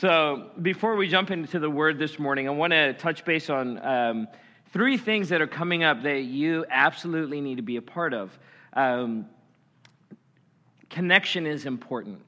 [0.00, 3.84] So, before we jump into the word this morning, I want to touch base on
[3.84, 4.28] um,
[4.72, 8.38] three things that are coming up that you absolutely need to be a part of.
[8.72, 9.26] Um,
[10.88, 12.22] connection is important.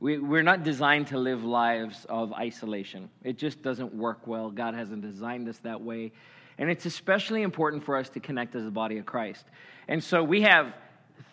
[0.00, 4.50] We, we're not designed to live lives of isolation, it just doesn't work well.
[4.50, 6.12] God hasn't designed us that way.
[6.58, 9.46] And it's especially important for us to connect as the body of Christ.
[9.88, 10.74] And so we have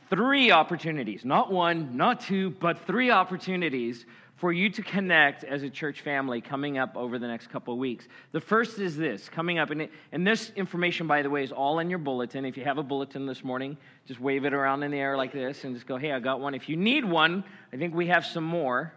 [0.09, 4.05] three opportunities not one, not two, but three opportunities
[4.37, 7.79] for you to connect as a church family coming up over the next couple of
[7.79, 8.07] weeks.
[8.31, 11.51] The first is this coming up, and, it, and this information, by the way, is
[11.51, 12.45] all in your bulletin.
[12.45, 15.33] If you have a bulletin this morning, just wave it around in the air like
[15.33, 16.53] this and just go, hey, I got one.
[16.53, 18.93] If you need one, I think we have some more.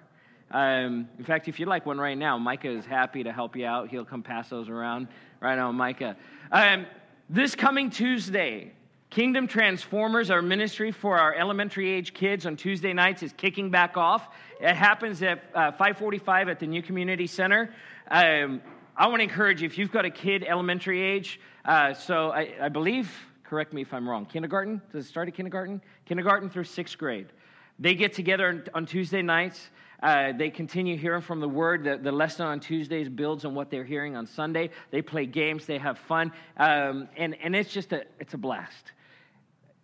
[0.50, 3.64] Um, in fact, if you'd like one right now, Micah is happy to help you
[3.64, 3.88] out.
[3.88, 5.09] He'll come pass those around.
[5.40, 6.16] Right now, Micah.
[6.52, 6.84] Um,
[7.30, 8.72] this coming Tuesday,
[9.09, 13.96] Kingdom Transformers, our ministry for our elementary age kids on Tuesday nights, is kicking back
[13.96, 14.28] off.
[14.60, 17.74] It happens at uh, 545 at the New Community Center.
[18.10, 18.60] Um,
[18.95, 22.52] I want to encourage you, if you've got a kid elementary age, uh, so I,
[22.60, 23.10] I, believe,
[23.43, 24.82] correct me if I'm wrong, kindergarten?
[24.93, 25.80] Does it start at kindergarten?
[26.04, 27.29] Kindergarten through sixth grade.
[27.79, 29.71] They get together on Tuesday nights.
[30.02, 31.84] Uh, they continue hearing from the word.
[31.84, 34.68] The, the, lesson on Tuesdays builds on what they're hearing on Sunday.
[34.90, 35.65] They play games.
[35.65, 36.32] They have fun.
[36.59, 38.93] Um, and, and it's just a, it's a blast.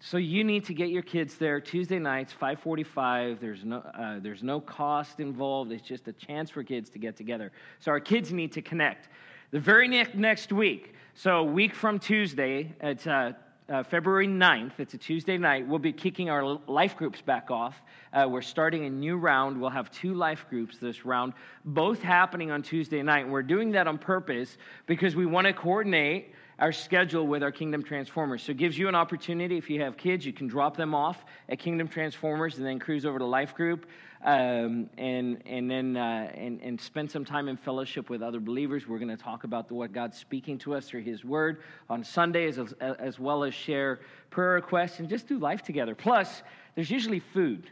[0.00, 3.41] So you need to get your kids there Tuesday nights, 5:45.
[3.41, 5.72] There's no uh, there's no cost involved.
[5.72, 7.50] It's just a chance for kids to get together.
[7.80, 9.08] So our kids need to connect.
[9.53, 13.33] The very ne- next week, so week from Tuesday, it's uh,
[13.69, 14.72] uh, February 9th.
[14.78, 15.66] It's a Tuesday night.
[15.66, 17.81] We'll be kicking our life groups back off.
[18.12, 19.60] Uh, we're starting a new round.
[19.60, 21.33] We'll have two life groups this round,
[21.64, 23.25] both happening on Tuesday night.
[23.25, 27.53] And we're doing that on purpose because we want to coordinate our schedule with our
[27.53, 28.43] Kingdom Transformers.
[28.43, 29.59] So it gives you an opportunity.
[29.59, 33.05] If you have kids, you can drop them off at Kingdom Transformers and then cruise
[33.05, 33.87] over to Life Group
[34.25, 38.89] um, and, and then uh, and, and spend some time in fellowship with other believers.
[38.89, 42.03] We're going to talk about the, what God's speaking to us through His Word on
[42.03, 45.95] Sundays, as, as well as share prayer requests and just do life together.
[45.95, 46.43] Plus,
[46.75, 47.71] there's usually food.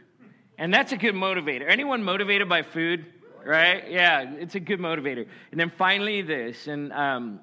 [0.57, 1.69] And that's a good motivator.
[1.69, 3.05] Anyone motivated by food?
[3.43, 3.91] Right?
[3.91, 5.27] Yeah, it's a good motivator.
[5.51, 7.41] And then finally, this, and um,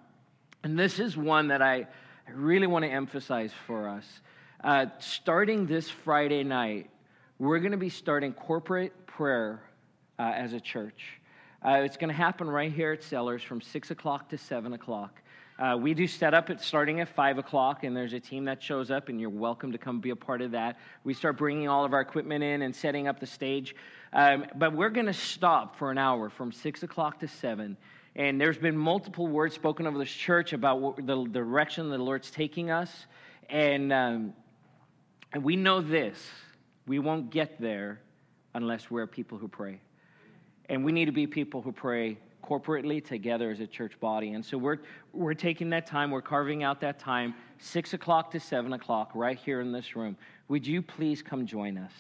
[0.63, 1.87] and this is one that I,
[2.33, 4.07] really want to emphasize for us.
[4.63, 6.89] Uh, starting this Friday night,
[7.41, 9.61] we're going to be starting corporate prayer
[10.21, 11.21] uh, as a church.
[11.67, 15.21] Uh, it's going to happen right here at Sellers from 6 o'clock to 7 o'clock.
[15.59, 18.63] Uh, we do set up at starting at 5 o'clock, and there's a team that
[18.63, 20.79] shows up, and you're welcome to come be a part of that.
[21.03, 23.75] We start bringing all of our equipment in and setting up the stage.
[24.13, 27.77] Um, but we're going to stop for an hour from 6 o'clock to 7
[28.15, 32.31] and there's been multiple words spoken over this church about what, the, direction the Lord's
[32.31, 33.07] taking us.
[33.49, 34.35] And, um,
[35.33, 36.19] and we know this
[36.87, 38.01] we won't get there
[38.55, 39.81] unless we're people who pray.
[40.69, 44.33] And we need to be people who pray corporately together as a church body.
[44.33, 44.79] And so we're,
[45.13, 49.39] we're taking that time, we're carving out that time, 6 o'clock to 7 o'clock, right
[49.39, 50.17] here in this room.
[50.49, 51.93] Would you please come join us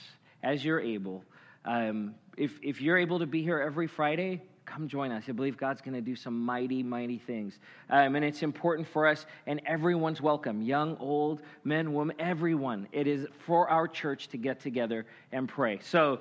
[0.42, 1.24] as you're able?
[1.64, 5.24] Um, if, if you're able to be here every Friday, come join us.
[5.28, 7.58] I believe God's going to do some mighty, mighty things.
[7.90, 12.88] Um, and it's important for us, and everyone's welcome young, old, men, women, everyone.
[12.90, 15.80] It is for our church to get together and pray.
[15.82, 16.20] So,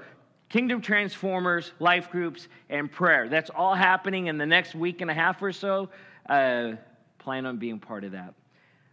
[0.49, 3.29] Kingdom Transformers, life groups, and prayer.
[3.29, 5.87] That's all happening in the next week and a half or so.
[6.29, 6.73] Uh,
[7.19, 8.33] plan on being part of that.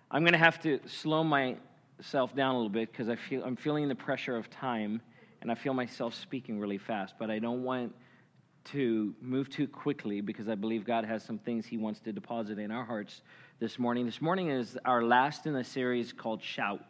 [0.09, 3.57] I'm going to have to slow myself down a little bit because I feel I'm
[3.57, 5.03] feeling the pressure of time,
[5.43, 7.15] and I feel myself speaking really fast.
[7.19, 7.93] But I don't want
[8.73, 12.59] to move too quickly because I believe God has some things He wants to deposit
[12.59, 13.23] in our hearts
[13.61, 14.07] this morning.
[14.07, 16.85] This morning is our last in a series called Shout.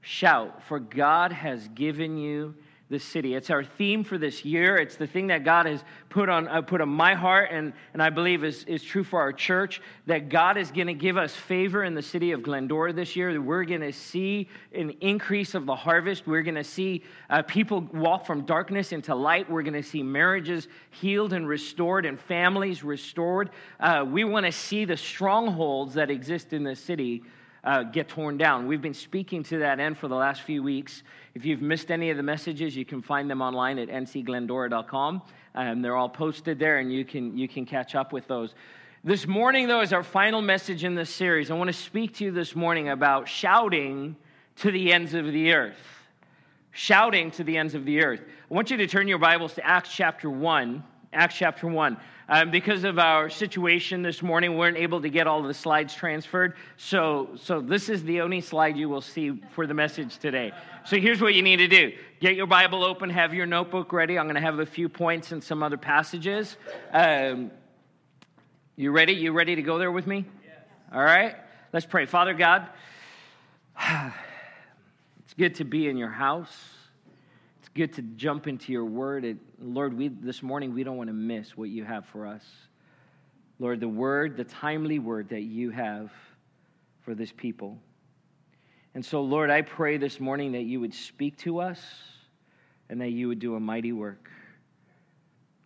[0.00, 2.54] Shout, for God has given you
[2.90, 3.34] the city.
[3.34, 4.76] It's our theme for this year.
[4.76, 8.02] It's the thing that God has put on, uh, put on my heart, and, and
[8.02, 11.34] I believe is, is true for our church, that God is going to give us
[11.34, 13.32] favor in the city of Glendora this year.
[13.32, 16.26] That we're going to see an increase of the harvest.
[16.26, 19.50] We're going to see uh, people walk from darkness into light.
[19.50, 23.50] We're going to see marriages healed and restored and families restored.
[23.80, 27.22] Uh, we want to see the strongholds that exist in the city
[27.64, 28.66] uh, get torn down.
[28.66, 31.02] We've been speaking to that end for the last few weeks.
[31.34, 35.22] If you've missed any of the messages, you can find them online at ncglendora.com.
[35.54, 38.54] Um, they're all posted there, and you can, you can catch up with those.
[39.02, 41.50] This morning, though, is our final message in this series.
[41.50, 44.16] I want to speak to you this morning about shouting
[44.56, 45.76] to the ends of the earth.
[46.72, 48.20] Shouting to the ends of the earth.
[48.50, 50.82] I want you to turn your Bibles to Acts chapter 1.
[51.14, 51.96] Acts chapter 1.
[52.26, 55.94] Um, because of our situation this morning, we weren't able to get all the slides
[55.94, 56.54] transferred.
[56.76, 60.52] So, so this is the only slide you will see for the message today.
[60.86, 64.18] So here's what you need to do get your Bible open, have your notebook ready.
[64.18, 66.56] I'm going to have a few points and some other passages.
[66.92, 67.50] Um,
[68.76, 69.12] you ready?
[69.12, 70.24] You ready to go there with me?
[70.44, 70.54] Yes.
[70.92, 71.36] All right.
[71.72, 72.06] Let's pray.
[72.06, 72.66] Father God,
[73.80, 76.56] it's good to be in your house
[77.74, 79.38] good to jump into your word.
[79.60, 82.44] Lord, we, this morning we don't want to miss what you have for us.
[83.58, 86.12] Lord, the word, the timely word that you have
[87.02, 87.78] for this people.
[88.94, 91.80] And so, Lord, I pray this morning that you would speak to us
[92.88, 94.30] and that you would do a mighty work.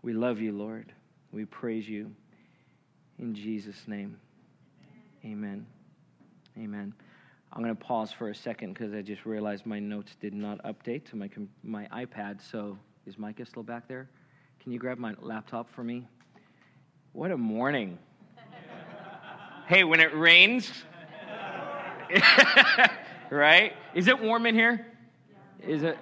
[0.02, 0.92] We love you, Lord.
[1.32, 2.14] We praise you.
[3.18, 4.18] In Jesus' name,
[5.24, 5.66] amen.
[6.56, 6.94] Amen.
[7.52, 10.62] I'm going to pause for a second because I just realized my notes did not
[10.64, 11.30] update to my,
[11.62, 12.40] my iPad.
[12.42, 14.08] So is Micah still back there?
[14.60, 16.06] Can you grab my laptop for me?
[17.12, 17.98] What a morning.
[19.66, 20.70] hey, when it rains,
[23.30, 23.72] right?
[23.94, 24.86] Is it warm in here?
[25.66, 25.98] Is it?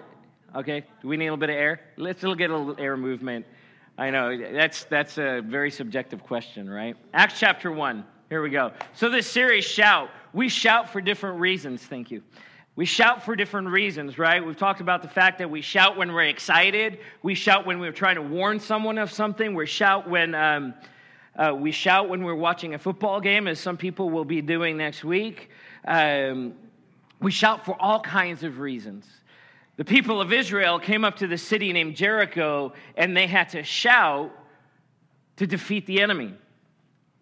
[0.54, 0.84] Okay.
[1.00, 1.80] Do we need a little bit of air?
[1.96, 3.46] Let's get a little air movement.
[3.96, 6.96] I know that's that's a very subjective question, right?
[7.14, 8.04] Acts chapter 1.
[8.28, 8.72] Here we go.
[8.92, 12.22] So this series shout we shout for different reasons, thank you.
[12.76, 14.44] We shout for different reasons, right?
[14.44, 16.98] We've talked about the fact that we shout when we're excited.
[17.22, 19.54] We shout when we're trying to warn someone of something.
[19.54, 20.74] We shout when um,
[21.36, 24.76] uh, we shout when we're watching a football game, as some people will be doing
[24.76, 25.48] next week.
[25.86, 26.52] Um,
[27.22, 29.06] we shout for all kinds of reasons.
[29.78, 33.62] The people of Israel came up to the city named Jericho, and they had to
[33.62, 34.32] shout
[35.36, 36.34] to defeat the enemy.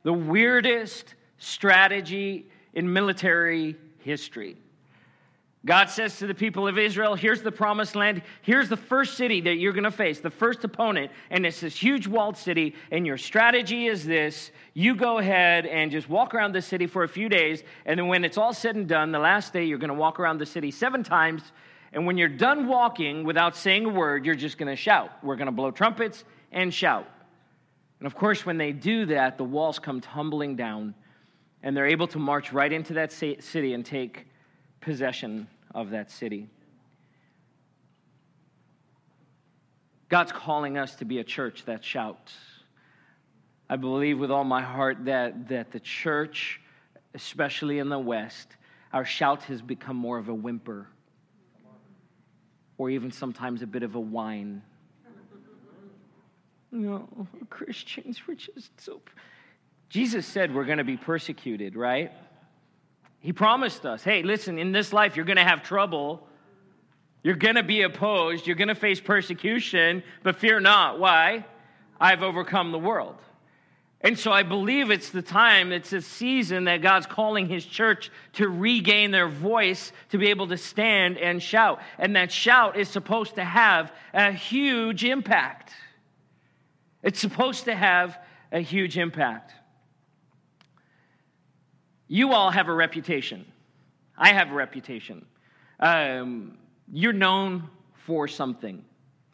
[0.02, 4.56] The weirdest strategy in military history.
[5.66, 8.20] God says to the people of Israel, here's the promised land.
[8.42, 11.10] Here's the first city that you're going to face, the first opponent.
[11.30, 12.74] And it's this huge walled city.
[12.90, 17.02] And your strategy is this you go ahead and just walk around the city for
[17.02, 17.62] a few days.
[17.86, 20.20] And then when it's all said and done, the last day, you're going to walk
[20.20, 21.40] around the city seven times.
[21.94, 25.12] And when you're done walking without saying a word, you're just going to shout.
[25.22, 27.08] We're going to blow trumpets and shout.
[28.00, 30.94] And of course, when they do that, the walls come tumbling down
[31.64, 34.26] and they're able to march right into that city and take
[34.82, 36.46] possession of that city.
[40.10, 42.36] God's calling us to be a church that shouts.
[43.68, 46.60] I believe with all my heart that, that the church,
[47.14, 48.56] especially in the West,
[48.92, 50.86] our shout has become more of a whimper
[52.76, 54.62] or even sometimes a bit of a whine.
[56.70, 57.08] No,
[57.48, 59.00] Christians, we're just so.
[59.88, 62.12] Jesus said we're going to be persecuted, right?
[63.20, 66.26] He promised us hey, listen, in this life, you're going to have trouble.
[67.22, 68.46] You're going to be opposed.
[68.46, 70.98] You're going to face persecution, but fear not.
[70.98, 71.46] Why?
[71.98, 73.16] I've overcome the world.
[74.04, 78.10] And so I believe it's the time, it's a season that God's calling his church
[78.34, 81.80] to regain their voice, to be able to stand and shout.
[81.98, 85.72] And that shout is supposed to have a huge impact.
[87.02, 88.18] It's supposed to have
[88.52, 89.54] a huge impact.
[92.08, 93.46] You all have a reputation.
[94.16, 95.24] I have a reputation.
[95.80, 96.58] Um,
[96.92, 97.68] you're known
[98.06, 98.84] for something.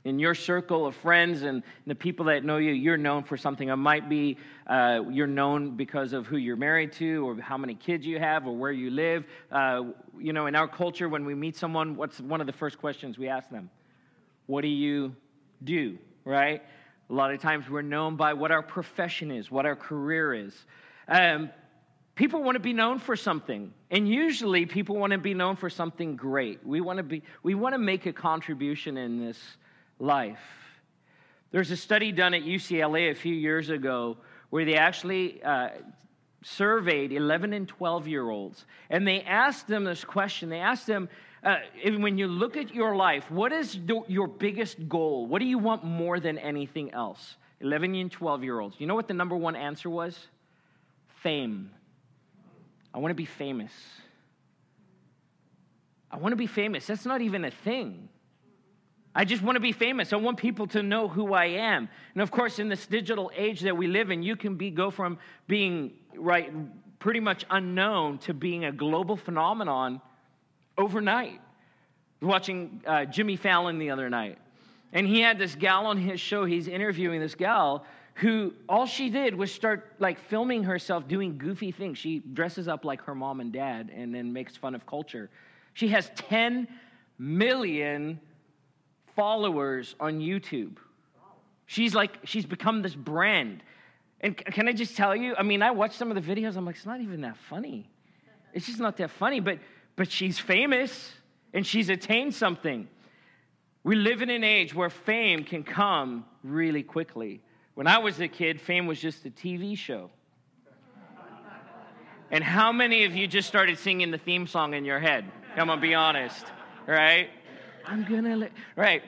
[0.05, 3.69] In your circle of friends and the people that know you, you're known for something.
[3.69, 7.75] It might be uh, you're known because of who you're married to, or how many
[7.75, 9.25] kids you have, or where you live.
[9.53, 9.85] Uh,
[10.19, 13.19] you know, in our culture, when we meet someone, what's one of the first questions
[13.19, 13.69] we ask them?
[14.47, 15.15] What do you
[15.65, 15.99] do?
[16.25, 16.63] Right?
[17.11, 20.55] A lot of times we're known by what our profession is, what our career is.
[21.09, 21.51] Um,
[22.15, 25.71] people want to be known for something and usually people want to be known for
[25.71, 26.65] something great.
[26.65, 29.39] We want to be we want to make a contribution in this
[29.99, 30.39] life.
[31.51, 34.17] There's a study done at ucla a few years ago
[34.51, 35.71] where they actually uh,
[36.43, 40.49] surveyed 11 and 12 year olds and they asked them this question.
[40.49, 41.09] They asked them
[41.43, 45.27] uh, when you look at your life what is your biggest goal?
[45.27, 47.37] What do you want more than anything else?
[47.61, 48.77] 11 and 12 year olds.
[48.79, 50.29] You know what the number one answer was?
[51.23, 51.71] Fame
[52.93, 53.73] I want to be famous.
[56.11, 56.87] I want to be famous.
[56.87, 58.09] That's not even a thing.
[59.15, 60.13] I just want to be famous.
[60.13, 61.89] I want people to know who I am.
[62.15, 64.91] And of course, in this digital age that we live in, you can be go
[64.91, 65.19] from
[65.49, 66.53] being right
[66.99, 70.01] pretty much unknown to being a global phenomenon
[70.79, 71.41] overnight.
[72.23, 74.39] watching uh, Jimmy Fallon the other night,
[74.93, 76.45] and he had this gal on his show.
[76.45, 81.73] He's interviewing this gal who all she did was start like filming herself doing goofy
[81.73, 81.99] things.
[81.99, 85.31] She dresses up like her mom and dad and then makes fun of culture.
[85.73, 86.69] She has 10
[87.19, 88.21] million
[89.17, 90.77] followers on YouTube.
[91.67, 93.63] She's like, she's become this brand.
[94.21, 95.35] And can I just tell you?
[95.39, 97.89] I mean, I watch some of the videos, I'm like, it's not even that funny.
[98.53, 99.61] It's just not that funny, but
[100.01, 101.13] but she's famous
[101.53, 102.89] and she's attained something.
[103.83, 107.43] We live in an age where fame can come really quickly.
[107.75, 110.11] When I was a kid, fame was just a TV show.
[112.31, 115.25] And how many of you just started singing the theme song in your head?
[115.57, 116.45] Come on, be honest,
[116.87, 117.29] right?
[117.85, 119.03] I'm gonna, li- right?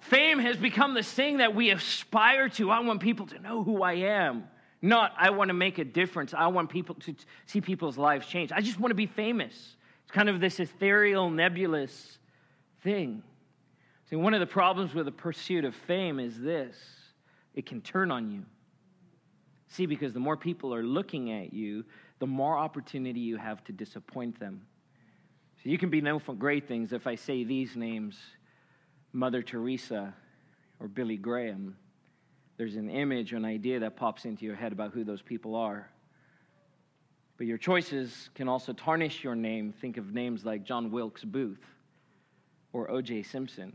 [0.00, 2.70] Fame has become this thing that we aspire to.
[2.70, 4.44] I want people to know who I am.
[4.82, 6.34] Not, I want to make a difference.
[6.34, 7.14] I want people to
[7.46, 8.52] see people's lives change.
[8.52, 9.76] I just want to be famous.
[10.02, 12.18] It's kind of this ethereal, nebulous
[12.82, 13.22] thing.
[14.10, 16.76] See, one of the problems with the pursuit of fame is this
[17.54, 18.44] it can turn on you.
[19.68, 21.84] See, because the more people are looking at you,
[22.18, 24.62] the more opportunity you have to disappoint them.
[25.62, 28.18] So you can be known for great things if I say these names
[29.12, 30.14] Mother Teresa
[30.80, 31.76] or Billy Graham
[32.56, 35.56] there's an image or an idea that pops into your head about who those people
[35.56, 35.88] are.
[37.36, 39.72] But your choices can also tarnish your name.
[39.72, 41.64] Think of names like John Wilkes Booth
[42.72, 43.24] or O.J.
[43.24, 43.74] Simpson.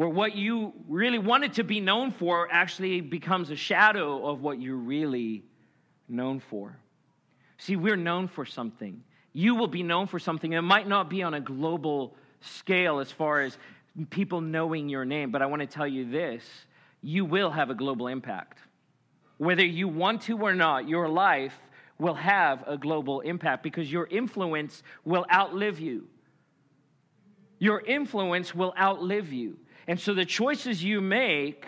[0.00, 4.58] Where what you really wanted to be known for actually becomes a shadow of what
[4.58, 5.42] you're really
[6.08, 6.74] known for.
[7.58, 9.02] See, we're known for something.
[9.34, 10.54] You will be known for something.
[10.54, 13.58] It might not be on a global scale as far as
[14.08, 16.44] people knowing your name, but I want to tell you this
[17.02, 18.56] you will have a global impact.
[19.36, 21.60] Whether you want to or not, your life
[21.98, 26.06] will have a global impact because your influence will outlive you.
[27.58, 29.58] Your influence will outlive you.
[29.86, 31.66] And so the choices you make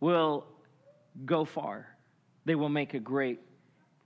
[0.00, 0.46] will
[1.24, 1.86] go far,
[2.44, 3.40] they will make a great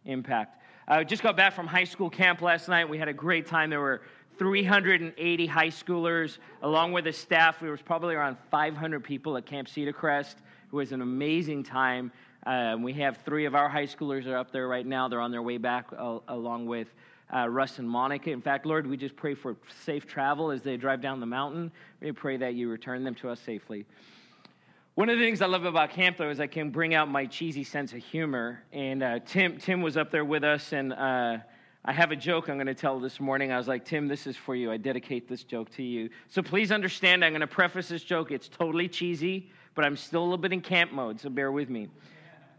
[0.04, 0.61] impact.
[0.87, 2.88] I just got back from high school camp last night.
[2.88, 3.71] We had a great time.
[3.71, 4.02] There were
[4.38, 7.61] 380 high schoolers, along with the staff.
[7.61, 10.38] There was probably around 500 people at Camp Cedar Crest.
[10.66, 12.12] It was an amazing time.
[12.44, 15.09] Uh, we have three of our high schoolers are up there right now.
[15.09, 16.88] They're on their way back, uh, along with
[17.34, 18.30] uh, Russ and Monica.
[18.30, 21.72] In fact, Lord, we just pray for safe travel as they drive down the mountain.
[22.00, 23.84] We pray that you return them to us safely.
[24.94, 27.26] One of the things I love about camp, though, is I can bring out my
[27.26, 28.62] cheesy sense of humor.
[28.72, 31.38] And uh, Tim, Tim was up there with us, and uh,
[31.84, 33.50] I have a joke I'm going to tell this morning.
[33.50, 34.70] I was like, Tim, this is for you.
[34.70, 36.10] I dedicate this joke to you.
[36.28, 38.30] So please understand, I'm going to preface this joke.
[38.30, 41.68] It's totally cheesy, but I'm still a little bit in camp mode, so bear with
[41.68, 41.88] me.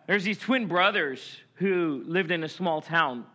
[0.05, 3.25] There's these twin brothers who lived in a small town,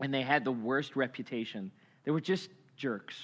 [0.00, 1.70] and they had the worst reputation.
[2.04, 3.16] They were just jerks.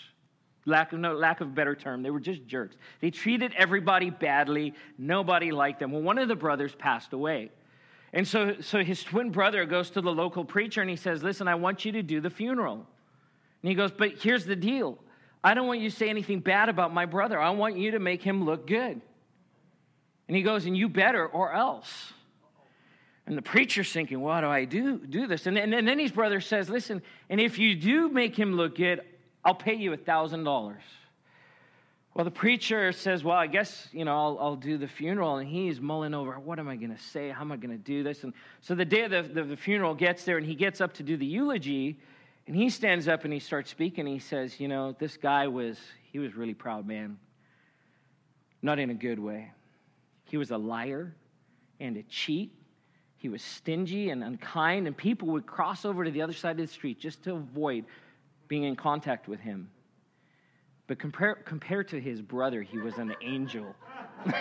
[0.65, 2.77] Lack of, no, lack of a better term, they were just jerks.
[3.01, 4.75] They treated everybody badly.
[4.97, 5.91] Nobody liked them.
[5.91, 7.51] Well, one of the brothers passed away.
[8.13, 11.49] And so, so his twin brother goes to the local preacher and he says, Listen,
[11.49, 12.87] I want you to do the funeral.
[13.63, 14.99] And he goes, But here's the deal
[15.43, 17.41] I don't want you to say anything bad about my brother.
[17.41, 19.01] I want you to make him look good.
[20.29, 22.13] And he goes, And you better, or else.
[23.27, 25.47] And the preacher's thinking, Why do I do, do this?
[25.47, 28.77] And then, and then his brother says, Listen, and if you do make him look
[28.77, 29.01] good,
[29.45, 30.77] I'll pay you a $1,000.
[32.15, 35.37] Well, the preacher says, Well, I guess, you know, I'll, I'll do the funeral.
[35.37, 37.31] And he's mulling over, What am I going to say?
[37.31, 38.25] How am I going to do this?
[38.25, 40.95] And so the day of the, the, the, funeral gets there, and he gets up
[40.95, 41.99] to do the eulogy.
[42.49, 44.05] And he stands up and he starts speaking.
[44.05, 45.79] he says, You know, this guy was,
[46.11, 47.19] he was really proud man.
[48.63, 49.53] Not in a good way.
[50.25, 51.15] He was a liar
[51.79, 52.53] and a cheat.
[53.23, 56.67] He was stingy and unkind, and people would cross over to the other side of
[56.67, 57.85] the street just to avoid
[58.49, 59.71] being in contact with him.
[60.89, 63.77] But compare, compared to his brother, he was an angel.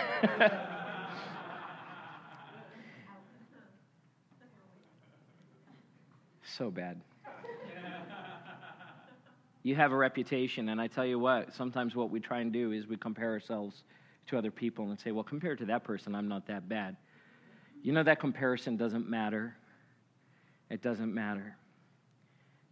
[6.42, 7.00] so bad.
[9.62, 12.72] You have a reputation, and I tell you what, sometimes what we try and do
[12.72, 13.84] is we compare ourselves
[14.26, 16.96] to other people and say, well, compared to that person, I'm not that bad.
[17.82, 19.56] You know, that comparison doesn't matter.
[20.70, 21.56] It doesn't matter.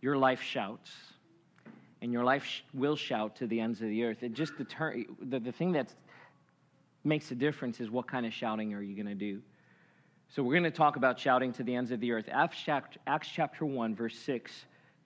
[0.01, 0.91] Your life shouts
[2.01, 4.23] and your life sh- will shout to the ends of the earth.
[4.23, 5.93] It just deter- the, the thing that
[7.05, 9.43] makes a difference is what kind of shouting are you going to do.
[10.29, 12.29] So we're going to talk about shouting to the ends of the earth.
[12.31, 14.53] Acts chapter, Acts chapter 1, verse 6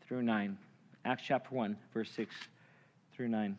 [0.06, 0.58] through 9.
[1.06, 2.34] Acts chapter 1, verse 6
[3.14, 3.56] through 9.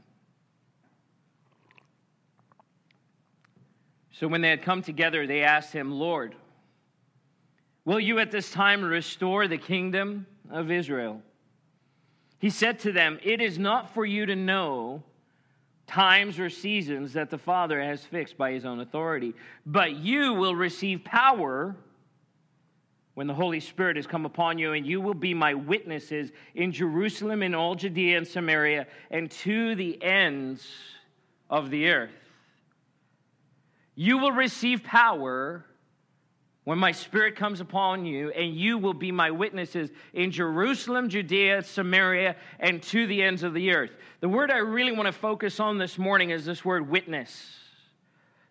[4.19, 6.35] So when they had come together, they asked him, Lord,
[7.83, 11.21] will you at this time restore the kingdom of Israel?
[12.39, 15.03] He said to them, It is not for you to know
[15.85, 19.33] times or seasons that the Father has fixed by his own authority,
[19.65, 21.75] but you will receive power
[23.15, 26.71] when the Holy Spirit has come upon you, and you will be my witnesses in
[26.71, 30.65] Jerusalem, in all Judea and Samaria, and to the ends
[31.49, 32.24] of the earth.
[33.95, 35.65] You will receive power
[36.65, 41.63] when my spirit comes upon you, and you will be my witnesses in Jerusalem, Judea,
[41.63, 43.91] Samaria, and to the ends of the earth.
[44.19, 47.55] The word I really want to focus on this morning is this word witness.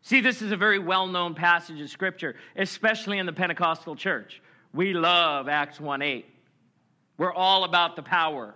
[0.03, 4.41] See, this is a very well known passage of Scripture, especially in the Pentecostal church.
[4.73, 6.27] We love Acts 1 8.
[7.19, 8.55] We're all about the power.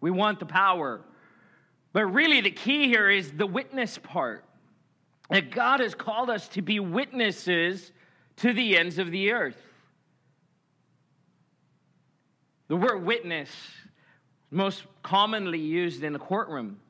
[0.00, 1.00] We want the power.
[1.92, 4.44] But really, the key here is the witness part.
[5.30, 7.92] That God has called us to be witnesses
[8.36, 9.60] to the ends of the earth.
[12.68, 13.50] The word witness,
[14.50, 16.80] most commonly used in a courtroom.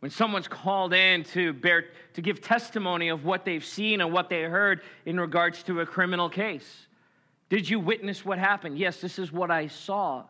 [0.00, 4.28] When someone's called in to bear to give testimony of what they've seen and what
[4.28, 6.86] they heard in regards to a criminal case.
[7.48, 8.78] Did you witness what happened?
[8.78, 10.24] Yes, this is what I saw.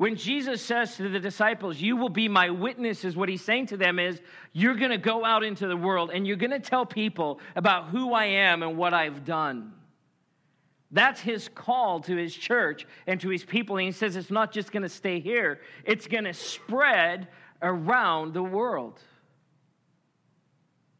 [0.00, 3.76] When Jesus says to the disciples, You will be my witnesses, what he's saying to
[3.76, 4.18] them is,
[4.54, 7.88] You're going to go out into the world and you're going to tell people about
[7.88, 9.74] who I am and what I've done.
[10.90, 13.76] That's his call to his church and to his people.
[13.76, 17.28] And he says it's not just going to stay here, it's going to spread
[17.60, 18.98] around the world.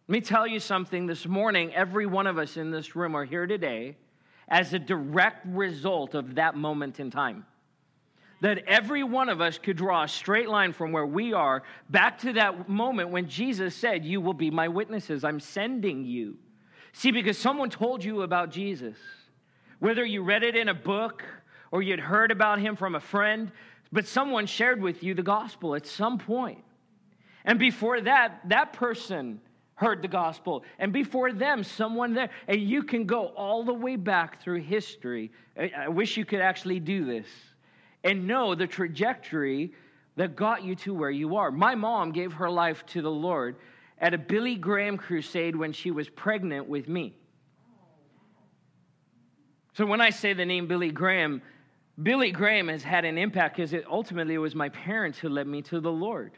[0.08, 1.72] Let me tell you something this morning.
[1.72, 3.96] Every one of us in this room are here today
[4.46, 7.46] as a direct result of that moment in time
[8.40, 12.18] that every one of us could draw a straight line from where we are back
[12.18, 15.24] to that moment when Jesus said, You will be my witnesses.
[15.24, 16.38] I'm sending you.
[16.92, 18.96] See, because someone told you about Jesus,
[19.78, 21.22] whether you read it in a book
[21.70, 23.52] or you'd heard about him from a friend,
[23.92, 26.64] but someone shared with you the gospel at some point.
[27.44, 29.40] And before that, that person
[29.74, 30.64] heard the gospel.
[30.78, 32.30] And before them, someone there.
[32.48, 35.30] And you can go all the way back through history.
[35.56, 37.26] I wish you could actually do this
[38.04, 39.72] and know the trajectory
[40.16, 41.50] that got you to where you are.
[41.50, 43.56] My mom gave her life to the Lord
[43.98, 47.14] at a Billy Graham crusade when she was pregnant with me.
[49.74, 51.42] So when I say the name Billy Graham,
[52.02, 55.46] Billy Graham has had an impact because it, ultimately it was my parents who led
[55.46, 56.32] me to the Lord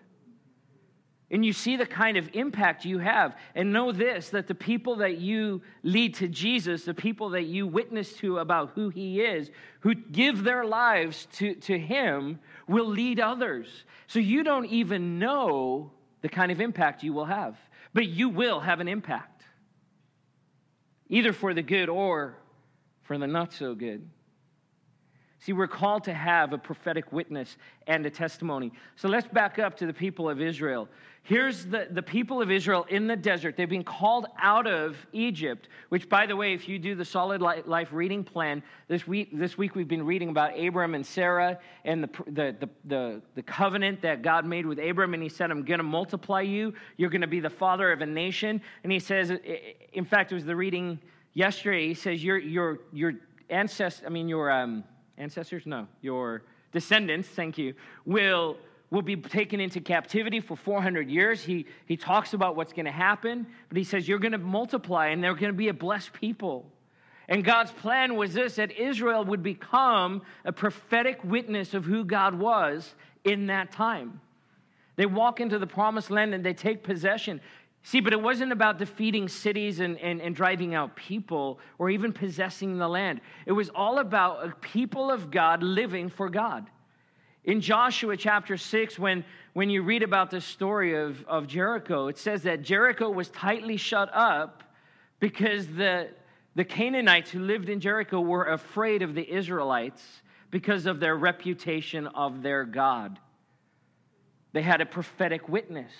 [1.32, 3.36] and you see the kind of impact you have.
[3.54, 7.66] And know this that the people that you lead to Jesus, the people that you
[7.66, 13.18] witness to about who he is, who give their lives to, to him, will lead
[13.18, 13.84] others.
[14.06, 17.56] So you don't even know the kind of impact you will have,
[17.94, 19.42] but you will have an impact,
[21.08, 22.36] either for the good or
[23.02, 24.06] for the not so good.
[25.42, 27.56] See, we're called to have a prophetic witness
[27.88, 28.70] and a testimony.
[28.94, 30.88] So let's back up to the people of Israel.
[31.24, 33.56] Here's the, the people of Israel in the desert.
[33.56, 37.42] They've been called out of Egypt, which, by the way, if you do the Solid
[37.42, 42.04] Life reading plan, this week, this week we've been reading about Abram and Sarah and
[42.04, 45.12] the, the, the, the, the covenant that God made with Abram.
[45.12, 46.72] And he said, I'm going to multiply you.
[46.98, 48.62] You're going to be the father of a nation.
[48.84, 49.32] And he says,
[49.92, 51.00] in fact, it was the reading
[51.34, 51.88] yesterday.
[51.88, 53.14] He says, Your, your, your
[53.50, 54.48] ancestors, I mean, your.
[54.48, 54.84] Um,
[55.18, 55.66] ancestors?
[55.66, 58.56] No, your descendants, thank you, will,
[58.90, 61.42] will be taken into captivity for 400 years.
[61.42, 65.08] He, he talks about what's going to happen, but he says, You're going to multiply
[65.08, 66.66] and they're going to be a blessed people.
[67.28, 72.34] And God's plan was this that Israel would become a prophetic witness of who God
[72.34, 72.94] was
[73.24, 74.20] in that time.
[74.96, 77.40] They walk into the promised land and they take possession.
[77.84, 82.12] See, but it wasn't about defeating cities and, and, and, driving out people or even
[82.12, 83.20] possessing the land.
[83.44, 86.70] It was all about a people of God living for God.
[87.44, 92.18] In Joshua chapter 6, when, when you read about the story of, of Jericho, it
[92.18, 94.62] says that Jericho was tightly shut up
[95.18, 96.10] because the,
[96.54, 102.06] the Canaanites who lived in Jericho were afraid of the Israelites because of their reputation
[102.06, 103.18] of their God.
[104.52, 105.90] They had a prophetic witness.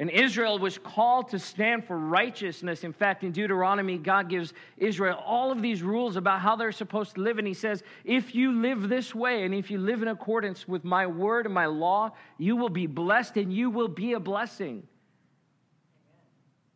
[0.00, 2.84] And Israel was called to stand for righteousness.
[2.84, 7.16] In fact, in Deuteronomy, God gives Israel all of these rules about how they're supposed
[7.16, 7.36] to live.
[7.36, 10.84] And He says, if you live this way and if you live in accordance with
[10.84, 14.84] my word and my law, you will be blessed and you will be a blessing.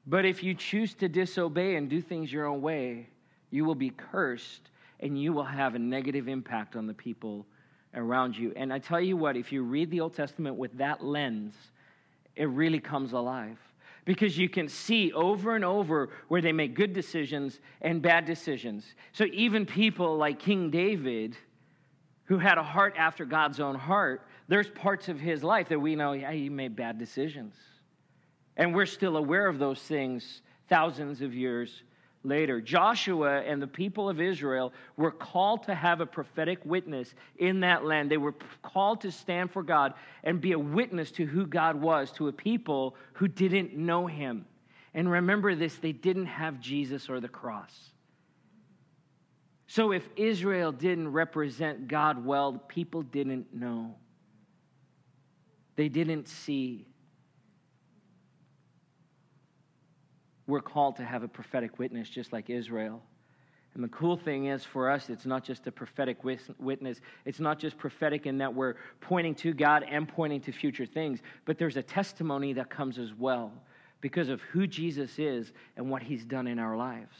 [0.07, 3.09] But if you choose to disobey and do things your own way,
[3.51, 4.69] you will be cursed
[5.01, 7.47] and you will have a negative impact on the people
[7.95, 8.53] around you.
[8.55, 11.55] And I tell you what, if you read the Old Testament with that lens,
[12.37, 13.59] it really comes alive
[14.05, 18.95] because you can see over and over where they make good decisions and bad decisions.
[19.13, 21.37] So even people like King David,
[22.25, 25.97] who had a heart after God's own heart, there's parts of his life that we
[25.97, 27.55] know yeah, he made bad decisions.
[28.57, 31.83] And we're still aware of those things thousands of years
[32.25, 32.61] later.
[32.61, 37.85] Joshua and the people of Israel were called to have a prophetic witness in that
[37.85, 38.11] land.
[38.11, 42.11] They were called to stand for God and be a witness to who God was
[42.13, 44.47] to a people who didn't know him.
[44.95, 47.93] And remember this they didn't have Jesus or the cross.
[49.67, 53.97] So if Israel didn't represent God well, people didn't know.
[55.77, 56.87] They didn't see.
[60.47, 63.03] We're called to have a prophetic witness just like Israel.
[63.75, 67.01] And the cool thing is for us, it's not just a prophetic witness.
[67.25, 71.21] It's not just prophetic in that we're pointing to God and pointing to future things,
[71.45, 73.53] but there's a testimony that comes as well
[74.01, 77.17] because of who Jesus is and what he's done in our lives.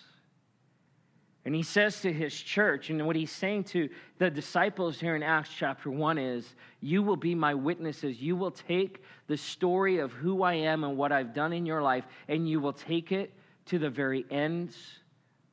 [1.45, 5.23] And he says to his church, and what he's saying to the disciples here in
[5.23, 8.21] Acts chapter 1 is, You will be my witnesses.
[8.21, 11.83] You will take the story of who I am and what I've done in your
[11.83, 13.35] life, and you will take it
[13.67, 14.77] to the very ends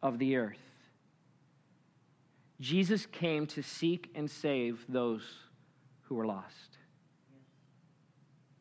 [0.01, 0.57] of the earth.
[2.61, 5.23] Jesus came to seek and save those
[6.03, 6.77] who were lost.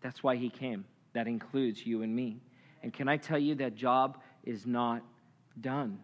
[0.00, 0.84] That's why he came.
[1.12, 2.40] That includes you and me.
[2.82, 5.02] And can I tell you that job is not
[5.60, 6.00] done?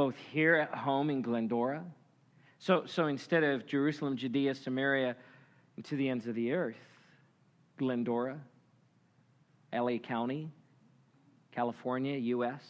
[0.00, 1.84] Both here at home in Glendora.
[2.58, 5.14] So, so instead of Jerusalem, Judea, Samaria,
[5.76, 6.80] and to the ends of the earth,
[7.76, 8.40] Glendora,
[9.74, 10.50] LA County,
[11.52, 12.62] California, U.S.,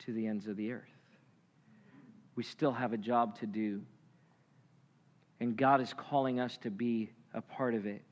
[0.00, 0.90] to the ends of the earth
[2.40, 3.82] we still have a job to do.
[5.40, 8.02] And God is calling us to be a part of it.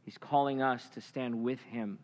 [0.00, 1.98] He's calling us to stand with Him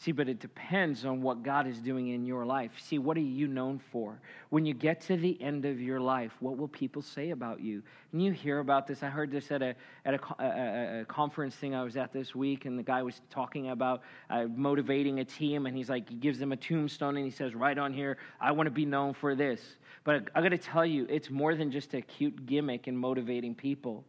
[0.00, 2.70] See, but it depends on what God is doing in your life.
[2.78, 4.20] See, what are you known for?
[4.50, 7.82] When you get to the end of your life, what will people say about you?
[8.12, 9.02] And you hear about this.
[9.02, 12.32] I heard this at a, at a, a, a conference thing I was at this
[12.32, 16.14] week, and the guy was talking about uh, motivating a team, and he's like, he
[16.14, 19.14] gives them a tombstone, and he says, right on here, I want to be known
[19.14, 19.60] for this.
[20.04, 23.52] But I got to tell you, it's more than just a cute gimmick in motivating
[23.52, 24.04] people.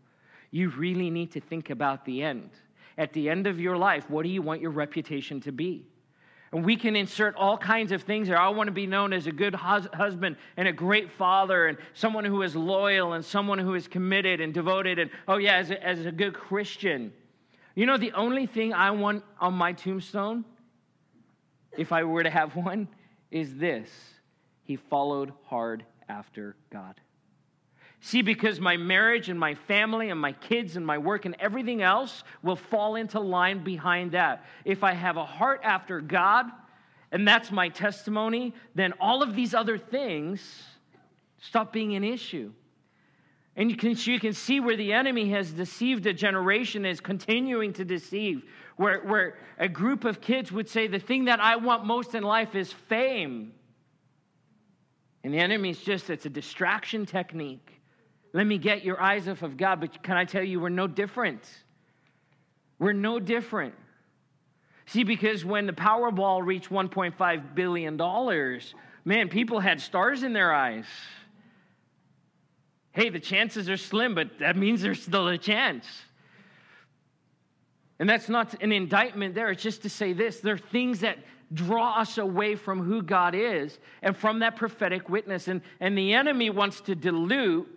[0.51, 2.51] You really need to think about the end
[2.99, 5.87] at the end of your life, what do you want your reputation to be?
[6.51, 8.37] And we can insert all kinds of things there.
[8.37, 11.77] I want to be known as a good hus- husband and a great father and
[11.93, 15.71] someone who is loyal and someone who is committed and devoted and, oh, yeah, as
[15.71, 17.13] a, as a good Christian.
[17.73, 20.43] You know, the only thing I want on my tombstone,
[21.77, 22.89] if I were to have one,
[23.31, 23.89] is this
[24.63, 26.99] He followed hard after God.
[28.01, 31.81] See, because my marriage and my family and my kids and my work and everything
[31.81, 34.45] else will fall into line behind that.
[34.63, 36.45] If I have a heart after God,
[37.11, 40.63] and that's my testimony, then all of these other things
[41.41, 42.51] stop being an issue.
[43.55, 47.73] And you can, you can see where the enemy has deceived a generation, is continuing
[47.73, 48.43] to deceive.
[48.77, 52.23] Where, where a group of kids would say, The thing that I want most in
[52.23, 53.51] life is fame.
[55.25, 57.78] And the enemy is just, it's a distraction technique.
[58.33, 59.79] Let me get your eyes off of God.
[59.79, 61.43] But can I tell you, we're no different.
[62.77, 63.75] We're no different.
[64.85, 67.97] See, because when the Powerball reached $1.5 billion,
[69.05, 70.85] man, people had stars in their eyes.
[72.91, 75.85] Hey, the chances are slim, but that means there's still a chance.
[77.99, 79.51] And that's not an indictment there.
[79.51, 81.19] It's just to say this there are things that
[81.53, 85.47] draw us away from who God is and from that prophetic witness.
[85.47, 87.67] And, and the enemy wants to dilute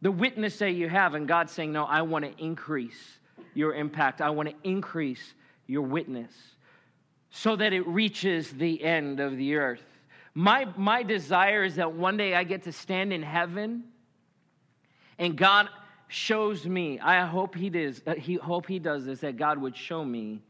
[0.00, 3.18] the witness that you have, and God saying, No, I want to increase
[3.54, 4.20] your impact.
[4.20, 5.34] I want to increase
[5.66, 6.32] your witness
[7.30, 9.84] so that it reaches the end of the earth.
[10.34, 13.84] My, my desire is that one day I get to stand in heaven
[15.18, 15.68] and God
[16.06, 19.76] shows me, I hope he does, uh, he hope he does this, that God would
[19.76, 20.42] show me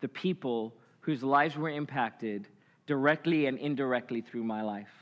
[0.00, 2.48] the people whose lives were impacted
[2.86, 4.92] directly and indirectly through my life.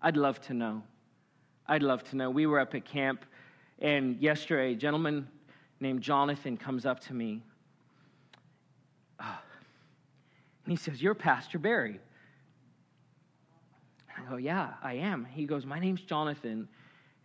[0.00, 0.82] I'd love to know.
[1.68, 2.30] I'd love to know.
[2.30, 3.24] We were up at camp,
[3.78, 5.28] and yesterday, a gentleman
[5.80, 7.42] named Jonathan comes up to me.
[9.20, 9.38] Oh,
[10.64, 12.00] and he says, You're Pastor Barry.
[14.16, 15.26] I go, Yeah, I am.
[15.26, 16.68] He goes, My name's Jonathan.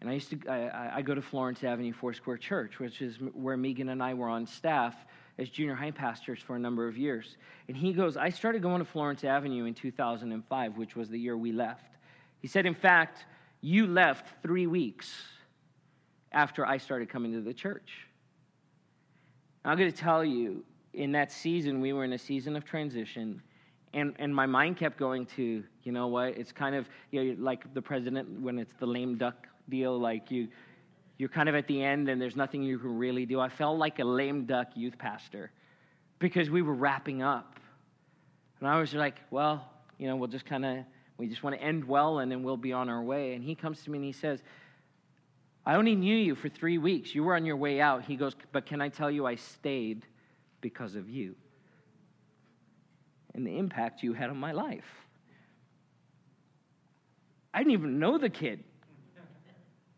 [0.01, 3.55] And I used to, I, I go to Florence Avenue Foursquare Church, which is where
[3.55, 4.93] Megan and I were on staff
[5.39, 7.37] as junior high pastors for a number of years.
[7.69, 11.37] And he goes, I started going to Florence Avenue in 2005, which was the year
[11.37, 11.95] we left.
[12.41, 13.25] He said, in fact,
[13.63, 15.09] you left three weeks
[16.33, 18.07] after I started coming to the church.
[19.63, 23.41] I'm going to tell you, in that season, we were in a season of transition.
[23.93, 27.41] And, and my mind kept going to, you know what, it's kind of you know,
[27.41, 30.49] like the president when it's the lame duck deal, like you,
[31.17, 33.39] you're kind of at the end and there's nothing you can really do.
[33.39, 35.51] I felt like a lame duck youth pastor
[36.19, 37.61] because we were wrapping up.
[38.59, 39.65] And I was like, well,
[39.97, 40.83] you know, we'll just kind of
[41.23, 43.33] we just want to end well and then we'll be on our way.
[43.33, 44.43] And he comes to me and he says,
[45.65, 47.15] I only knew you for three weeks.
[47.15, 48.03] You were on your way out.
[48.03, 50.05] He goes, But can I tell you, I stayed
[50.59, 51.35] because of you.
[53.33, 54.83] and the impact you had on my life.
[57.53, 58.61] I didn't even know the kid.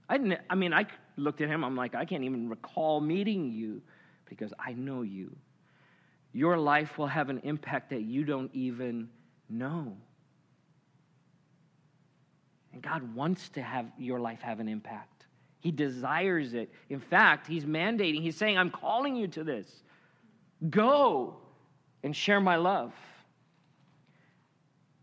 [0.08, 0.86] I didn't, I mean, I
[1.18, 3.82] looked at him, I'm like, I can't even recall meeting you
[4.30, 5.36] because I know you.
[6.34, 9.10] Your life will have an impact that you don't even
[9.50, 9.98] know.
[12.76, 15.26] And God wants to have your life have an impact.
[15.62, 16.70] He desires it.
[16.90, 19.66] In fact, He's mandating, He's saying, I'm calling you to this.
[20.70, 21.38] Go
[22.04, 22.92] and share my love.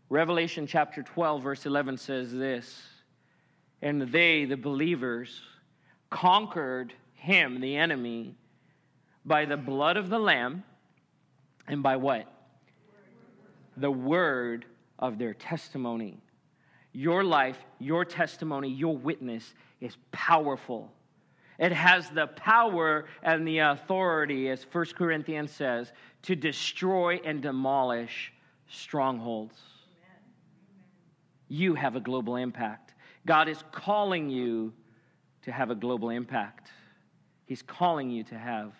[0.09, 2.79] Revelation chapter 12, verse 11 says this
[3.81, 5.41] And they, the believers,
[6.11, 8.35] conquered him, the enemy,
[9.25, 10.63] by the blood of the Lamb
[11.67, 12.31] and by what?
[13.77, 14.65] The word
[14.99, 16.21] of their testimony.
[16.93, 20.91] Your life, your testimony, your witness is powerful.
[21.59, 25.91] It has the power and the authority, as 1 Corinthians says,
[26.23, 28.31] to destroy and demolish
[28.67, 29.59] strongholds.
[31.47, 32.93] You have a global impact.
[33.25, 34.73] God is calling you
[35.43, 36.69] to have a global impact.
[37.45, 38.73] He's calling you to have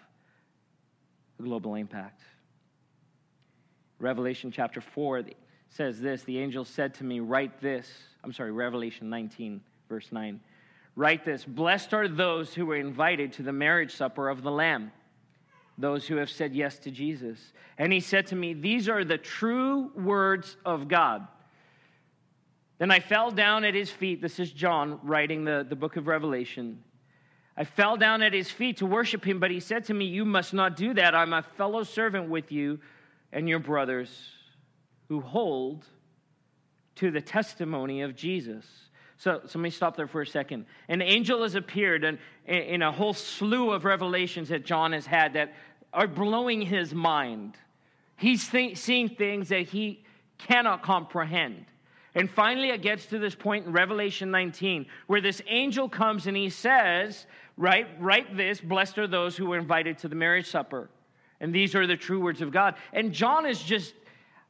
[1.39, 2.21] a global impact.
[3.99, 5.23] Revelation chapter 4
[5.73, 7.89] says this The angel said to me, Write this.
[8.23, 10.39] I'm sorry, Revelation 19, verse 9.
[10.95, 14.91] Write this Blessed are those who were invited to the marriage supper of the Lamb,
[15.77, 17.39] those who have said yes to Jesus.
[17.77, 21.27] And he said to me, These are the true words of God.
[22.77, 24.21] Then I fell down at his feet.
[24.21, 26.83] This is John writing the, the book of Revelation.
[27.55, 30.25] I fell down at his feet to worship him, but he said to me, You
[30.25, 31.15] must not do that.
[31.15, 32.79] I'm a fellow servant with you
[33.31, 34.09] and your brothers
[35.13, 35.85] who hold
[36.95, 38.65] to the testimony of Jesus.
[39.17, 40.65] So, so let me stop there for a second.
[40.89, 45.33] An angel has appeared in, in a whole slew of revelations that John has had
[45.33, 45.53] that
[45.93, 47.53] are blowing his mind.
[48.17, 50.03] He's th- seeing things that he
[50.39, 51.65] cannot comprehend.
[52.15, 56.35] And finally, it gets to this point in Revelation 19 where this angel comes and
[56.35, 60.89] he says, Write, write this, blessed are those who were invited to the marriage supper.
[61.39, 62.75] And these are the true words of God.
[62.93, 63.93] And John is just,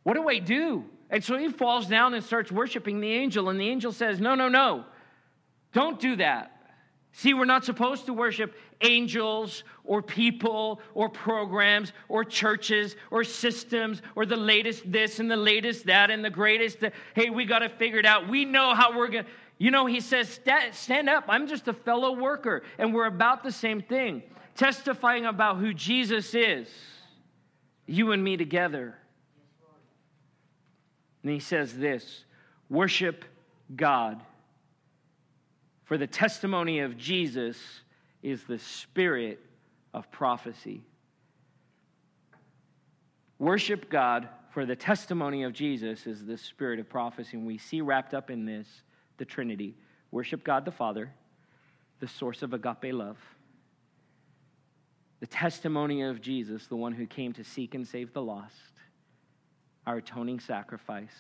[0.04, 0.86] What do I do?
[1.10, 3.50] And so he falls down and starts worshiping the angel.
[3.50, 4.86] And the angel says, No, no, no,
[5.72, 6.52] don't do that.
[7.16, 14.02] See, we're not supposed to worship angels or people or programs or churches or systems
[14.16, 16.80] or the latest this and the latest that and the greatest.
[17.14, 18.28] Hey, we got to figure it out.
[18.28, 19.30] We know how we're going to.
[19.60, 20.40] You know, he says,
[20.72, 21.26] stand up.
[21.30, 22.64] I'm just a fellow worker.
[22.80, 24.24] And we're about the same thing,
[24.56, 26.68] testifying about who Jesus is,
[27.86, 28.98] you and me together.
[31.24, 32.26] And he says this
[32.70, 33.26] worship
[33.76, 34.22] God.
[35.86, 37.58] For the testimony of Jesus
[38.22, 39.40] is the spirit
[39.94, 40.82] of prophecy.
[43.38, 47.36] Worship God, for the testimony of Jesus is the spirit of prophecy.
[47.36, 48.68] And we see wrapped up in this
[49.18, 49.76] the Trinity.
[50.12, 51.12] Worship God the Father,
[52.00, 53.18] the source of agape love.
[55.20, 58.73] The testimony of Jesus, the one who came to seek and save the lost
[59.86, 61.14] our atoning sacrifice,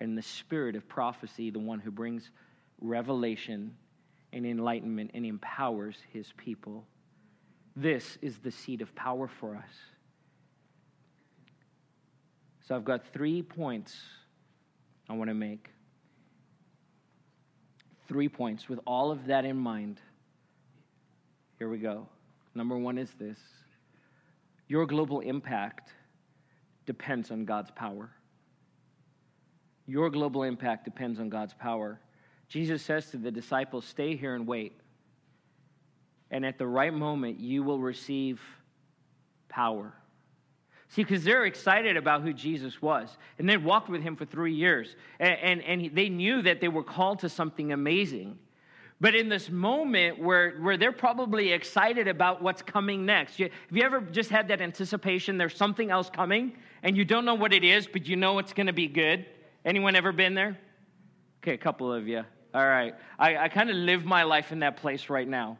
[0.00, 2.30] and the spirit of prophecy, the one who brings
[2.80, 3.76] revelation
[4.32, 6.84] and enlightenment and empowers his people.
[7.76, 9.72] This is the seat of power for us.
[12.66, 13.96] So I've got three points
[15.08, 15.68] I want to make.
[18.08, 20.00] Three points with all of that in mind.
[21.58, 22.08] Here we go.
[22.54, 23.38] Number one is this
[24.68, 25.90] your global impact
[26.86, 28.10] depends on God's power.
[29.86, 32.00] Your global impact depends on God's power.
[32.48, 34.78] Jesus says to the disciples, Stay here and wait.
[36.30, 38.40] And at the right moment, you will receive
[39.48, 39.92] power.
[40.88, 43.16] See, because they're excited about who Jesus was.
[43.38, 44.94] And they walked with him for three years.
[45.18, 48.38] And, and, and they knew that they were called to something amazing.
[49.02, 53.76] But in this moment where, where they're probably excited about what's coming next, you, have
[53.76, 56.52] you ever just had that anticipation there's something else coming
[56.84, 59.26] and you don't know what it is, but you know it's going to be good?
[59.64, 60.56] Anyone ever been there?
[61.42, 62.22] Okay, a couple of you.
[62.54, 62.94] All right.
[63.18, 65.58] I, I kind of live my life in that place right now.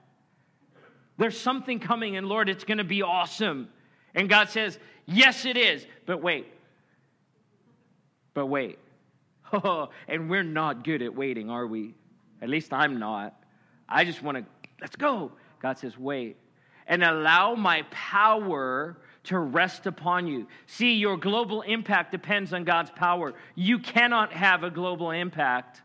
[1.18, 3.70] There's something coming, and Lord, it's going to be awesome.
[4.14, 5.84] And God says, Yes, it is.
[6.06, 6.46] But wait.
[8.34, 8.78] But wait.
[9.54, 11.94] Oh, and we're not good at waiting, are we?
[12.42, 13.34] At least I'm not.
[13.88, 14.44] I just want to,
[14.80, 15.32] let's go.
[15.60, 16.36] God says, wait.
[16.86, 20.48] And allow my power to rest upon you.
[20.66, 23.34] See, your global impact depends on God's power.
[23.54, 25.80] You cannot have a global impact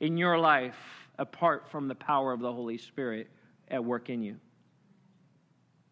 [0.00, 0.76] in your life
[1.18, 3.30] apart from the power of the Holy Spirit
[3.68, 4.36] at work in you.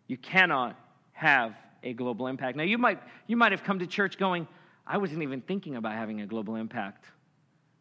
[0.08, 0.76] You cannot
[1.12, 2.56] have a global impact.
[2.56, 4.48] Now, you might, you might have come to church going,
[4.84, 7.04] I wasn't even thinking about having a global impact.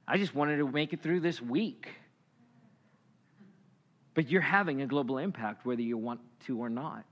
[0.08, 1.88] I just wanted to make it through this week.
[4.20, 7.06] But you're having a global impact whether you want to or not.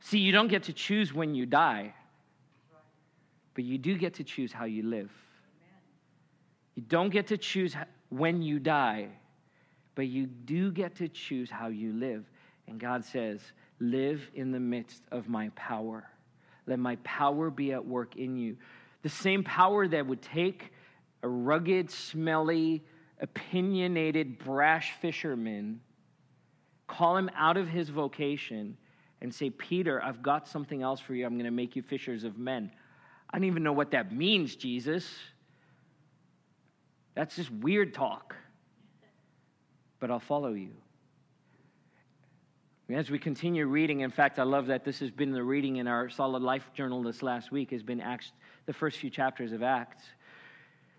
[0.00, 1.94] See, you don't get to choose when you die,
[3.54, 5.12] but you do get to choose how you live.
[6.74, 7.76] You don't get to choose
[8.08, 9.06] when you die,
[9.94, 12.28] but you do get to choose how you live.
[12.66, 13.40] And God says,
[13.78, 16.10] Live in the midst of my power.
[16.66, 18.56] Let my power be at work in you.
[19.02, 20.72] The same power that would take
[21.22, 22.82] a rugged, smelly,
[23.20, 25.80] opinionated, brash fisherman,
[26.90, 28.76] call him out of his vocation,
[29.22, 31.26] and say, Peter, I've got something else for you.
[31.26, 32.70] I'm going to make you fishers of men.
[33.30, 35.06] I don't even know what that means, Jesus.
[37.14, 38.34] That's just weird talk.
[39.98, 40.70] But I'll follow you.
[42.90, 45.86] As we continue reading, in fact, I love that this has been the reading in
[45.86, 48.32] our Solid Life journal this last week, has been Acts,
[48.66, 50.02] the first few chapters of Acts.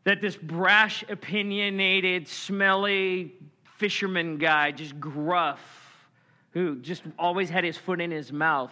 [0.05, 3.33] That this brash, opinionated, smelly
[3.77, 5.80] fisherman guy, just gruff,
[6.51, 8.71] who just always had his foot in his mouth,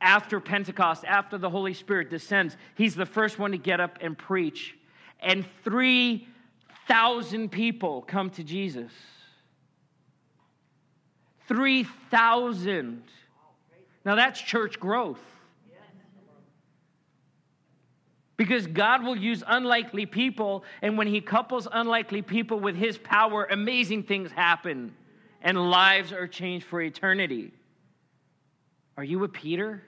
[0.00, 4.16] after Pentecost, after the Holy Spirit descends, he's the first one to get up and
[4.16, 4.74] preach.
[5.20, 8.92] And 3,000 people come to Jesus.
[11.48, 13.02] 3,000.
[14.04, 15.20] Now that's church growth.
[18.38, 23.44] Because God will use unlikely people, and when He couples unlikely people with His power,
[23.50, 24.94] amazing things happen,
[25.42, 27.52] and lives are changed for eternity.
[28.96, 29.82] Are you a Peter?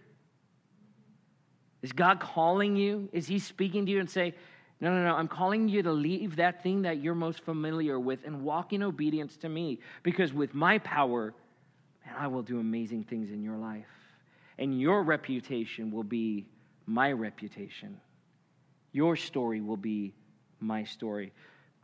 [1.82, 3.08] Is God calling you?
[3.12, 4.34] Is He speaking to you and say,
[4.82, 5.14] no, no, no.
[5.14, 8.82] I'm calling you to leave that thing that you're most familiar with and walk in
[8.82, 9.78] obedience to me.
[10.02, 11.34] Because with my power,
[12.04, 13.86] man, I will do amazing things in your life.
[14.58, 16.46] And your reputation will be
[16.86, 18.00] my reputation.
[18.90, 20.14] Your story will be
[20.58, 21.32] my story.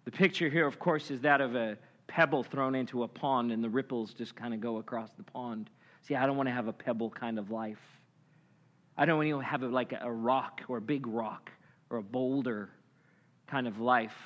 [0.05, 3.63] The picture here, of course, is that of a pebble thrown into a pond, and
[3.63, 5.71] the ripples just kind of go across the pond.
[6.03, 7.79] See, I don't want to have a pebble kind of life.
[8.97, 11.53] I don't want to have it like a rock or a big rock
[11.91, 12.71] or a boulder
[13.47, 14.17] kind of life.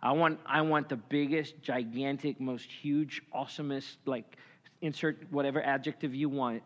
[0.00, 4.36] I want, I want the biggest, gigantic, most huge, awesomest, like
[4.80, 6.62] insert whatever adjective you want.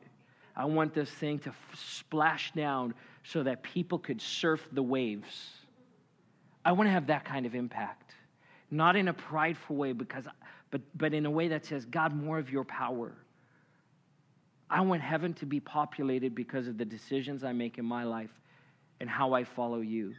[0.54, 5.50] I want this thing to splash down so that people could surf the waves.
[6.64, 8.14] I want to have that kind of impact.
[8.70, 10.24] Not in a prideful way, because,
[10.76, 13.16] but, but in a way that says, God, more of your power.
[14.68, 18.28] I want heaven to be populated because of the decisions I make in my life
[19.00, 20.12] and how I follow you.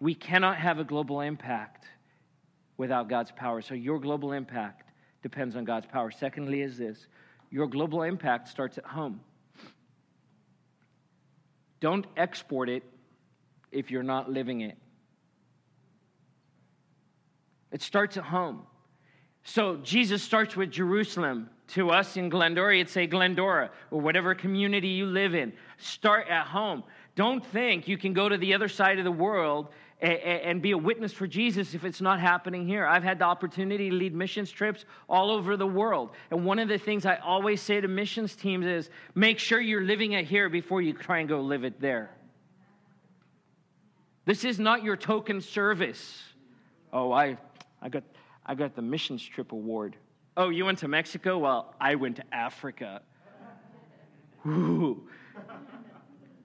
[0.00, 1.84] We cannot have a global impact
[2.76, 3.62] without God's power.
[3.62, 4.90] So, your global impact
[5.22, 6.10] depends on God's power.
[6.10, 7.06] Secondly, is this
[7.52, 9.20] your global impact starts at home.
[11.78, 12.82] Don't export it
[13.70, 14.76] if you're not living it.
[17.70, 18.66] It starts at home.
[19.48, 21.48] So Jesus starts with Jerusalem.
[21.68, 25.52] To us in Glendora, it's a Glendora or whatever community you live in.
[25.78, 26.82] Start at home.
[27.14, 29.68] Don't think you can go to the other side of the world
[30.00, 32.86] and be a witness for Jesus if it's not happening here.
[32.86, 36.10] I've had the opportunity to lead missions trips all over the world.
[36.30, 39.82] And one of the things I always say to missions teams is make sure you're
[39.82, 42.10] living it here before you try and go live it there.
[44.24, 46.22] This is not your token service.
[46.92, 47.38] Oh, I,
[47.80, 48.02] I, got,
[48.46, 49.96] I got the missions trip award.
[50.36, 51.38] Oh, you went to Mexico?
[51.38, 53.02] Well, I went to Africa.
[54.46, 55.08] Ooh.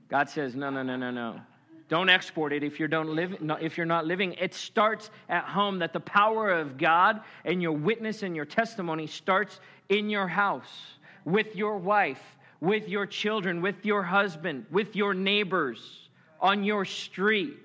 [0.10, 1.40] God says, no, no, no, no, no.
[1.88, 4.34] Don't export it if, you don't live, if you're not living.
[4.34, 9.08] It starts at home, that the power of God and your witness and your testimony
[9.08, 9.60] starts
[9.90, 12.22] in your house, with your wife,
[12.62, 16.10] with your children, with your husband, with your neighbors,
[16.40, 17.60] on your street.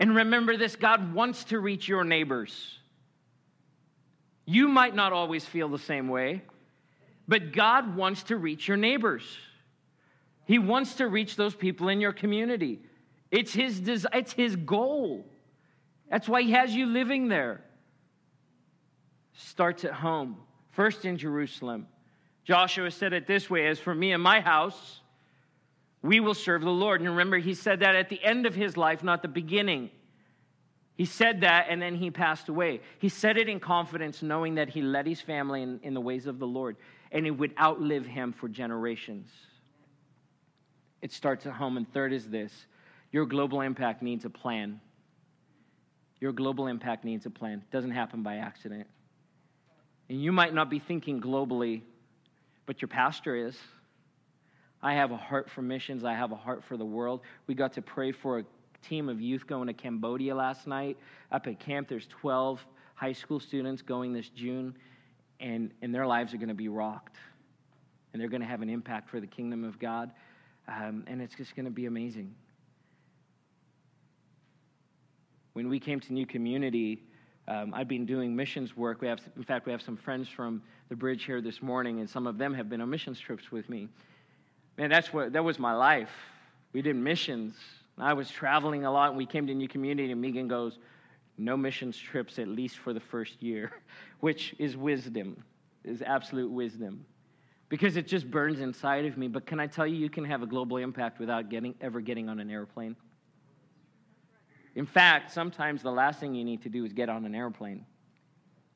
[0.00, 2.78] And remember this God wants to reach your neighbors.
[4.44, 6.42] You might not always feel the same way,
[7.26, 9.22] but God wants to reach your neighbors.
[10.46, 12.80] He wants to reach those people in your community.
[13.30, 15.26] It's his, des- it's his goal.
[16.10, 17.60] That's why he has you living there.
[19.34, 20.38] Starts at home,
[20.70, 21.86] first in Jerusalem.
[22.44, 25.00] Joshua said it this way As for me and my house,
[26.02, 27.00] we will serve the Lord.
[27.00, 29.90] And remember, he said that at the end of his life, not the beginning.
[30.96, 32.80] He said that and then he passed away.
[32.98, 36.26] He said it in confidence, knowing that he led his family in, in the ways
[36.26, 36.76] of the Lord
[37.10, 39.30] and it would outlive him for generations.
[41.00, 41.76] It starts at home.
[41.76, 42.52] And third is this
[43.12, 44.80] your global impact needs a plan.
[46.20, 47.62] Your global impact needs a plan.
[47.64, 48.86] It doesn't happen by accident.
[50.08, 51.82] And you might not be thinking globally,
[52.66, 53.56] but your pastor is.
[54.82, 56.04] I have a heart for missions.
[56.04, 57.20] I have a heart for the world.
[57.46, 58.44] We got to pray for a
[58.82, 60.96] team of youth going to Cambodia last night.
[61.32, 62.64] Up at camp, there's 12
[62.94, 64.76] high school students going this June,
[65.40, 67.16] and, and their lives are going to be rocked.
[68.12, 70.12] And they're going to have an impact for the kingdom of God.
[70.68, 72.34] Um, and it's just going to be amazing.
[75.54, 77.02] When we came to New Community,
[77.48, 79.00] um, I've been doing missions work.
[79.00, 82.08] We have, in fact, we have some friends from the bridge here this morning, and
[82.08, 83.88] some of them have been on missions trips with me.
[84.78, 86.10] Man, that's what that was my life.
[86.72, 87.56] We did missions.
[87.98, 90.78] I was traveling a lot, and we came to a New Community, and Megan goes,
[91.36, 93.72] "No missions trips at least for the first year,"
[94.20, 95.42] which is wisdom,
[95.84, 97.04] is absolute wisdom,
[97.68, 99.26] because it just burns inside of me.
[99.26, 102.28] But can I tell you, you can have a global impact without getting ever getting
[102.28, 102.94] on an airplane.
[104.76, 107.84] In fact, sometimes the last thing you need to do is get on an airplane.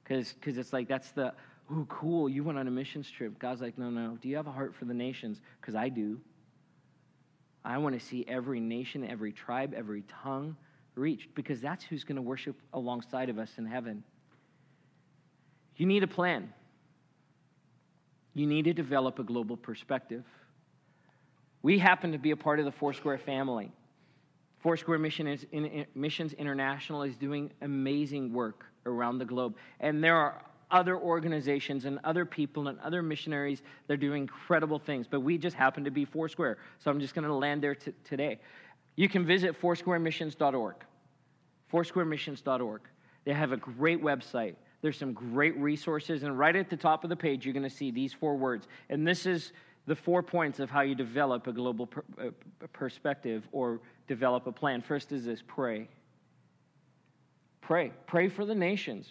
[0.02, 1.32] Because it's like, that's the,
[1.70, 3.38] oh, cool, you went on a missions trip.
[3.38, 4.18] God's like, no, no.
[4.20, 5.40] Do you have a heart for the nations?
[5.60, 6.20] Because I do.
[7.64, 10.56] I want to see every nation, every tribe, every tongue
[10.94, 14.02] reached because that's who's going to worship alongside of us in heaven.
[15.76, 16.52] You need a plan.
[18.34, 20.24] You need to develop a global perspective.
[21.62, 23.70] We happen to be a part of the Foursquare family.
[24.62, 29.56] Foursquare Mission is, in, Missions International is doing amazing work around the globe.
[29.80, 30.42] And there are
[30.72, 33.62] other organizations and other people and other missionaries.
[33.86, 35.06] They're doing incredible things.
[35.06, 36.58] But we just happen to be Foursquare.
[36.78, 38.40] So I'm just going to land there t- today.
[38.96, 40.76] You can visit foursquaremissions.org.
[41.72, 42.80] Foursquaremissions.org.
[43.24, 44.56] They have a great website.
[44.80, 46.24] There's some great resources.
[46.24, 48.66] And right at the top of the page, you're going to see these four words.
[48.88, 49.52] And this is
[49.86, 52.30] the four points of how you develop a global per- uh,
[52.72, 54.80] perspective or develop a plan.
[54.80, 55.88] First is this pray.
[57.60, 57.92] Pray.
[58.06, 59.08] Pray for the nations.